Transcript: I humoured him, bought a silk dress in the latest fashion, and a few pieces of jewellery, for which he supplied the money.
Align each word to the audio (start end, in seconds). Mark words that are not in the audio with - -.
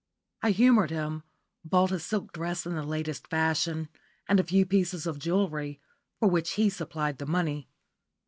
I 0.41 0.49
humoured 0.49 0.89
him, 0.89 1.21
bought 1.63 1.91
a 1.91 1.99
silk 1.99 2.33
dress 2.33 2.65
in 2.65 2.73
the 2.73 2.81
latest 2.81 3.27
fashion, 3.27 3.87
and 4.27 4.39
a 4.39 4.43
few 4.43 4.65
pieces 4.65 5.05
of 5.05 5.19
jewellery, 5.19 5.79
for 6.17 6.27
which 6.27 6.53
he 6.53 6.71
supplied 6.71 7.19
the 7.19 7.27
money. 7.27 7.69